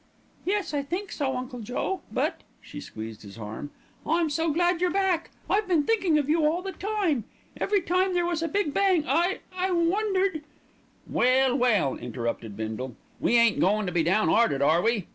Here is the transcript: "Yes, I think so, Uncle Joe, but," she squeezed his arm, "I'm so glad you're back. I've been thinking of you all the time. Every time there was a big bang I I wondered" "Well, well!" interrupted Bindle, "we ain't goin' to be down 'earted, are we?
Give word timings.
"Yes, 0.45 0.73
I 0.73 0.81
think 0.81 1.11
so, 1.11 1.37
Uncle 1.37 1.59
Joe, 1.59 2.01
but," 2.11 2.41
she 2.59 2.81
squeezed 2.81 3.21
his 3.21 3.37
arm, 3.37 3.69
"I'm 4.03 4.31
so 4.31 4.49
glad 4.49 4.81
you're 4.81 4.89
back. 4.89 5.29
I've 5.47 5.67
been 5.67 5.83
thinking 5.83 6.17
of 6.17 6.27
you 6.27 6.43
all 6.43 6.63
the 6.63 6.71
time. 6.71 7.25
Every 7.57 7.81
time 7.81 8.15
there 8.15 8.25
was 8.25 8.41
a 8.41 8.47
big 8.47 8.73
bang 8.73 9.05
I 9.07 9.41
I 9.55 9.69
wondered" 9.69 10.43
"Well, 11.21 11.55
well!" 11.55 11.97
interrupted 11.97 12.57
Bindle, 12.57 12.95
"we 13.19 13.35
ain't 13.37 13.59
goin' 13.59 13.85
to 13.85 13.91
be 13.91 14.01
down 14.01 14.27
'earted, 14.27 14.63
are 14.63 14.81
we? 14.81 15.07